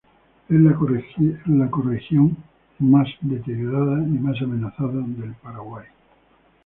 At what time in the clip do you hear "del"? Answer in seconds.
4.99-5.35